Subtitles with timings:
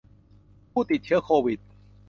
[0.71, 1.59] ผู้ติดเชื้อโควิด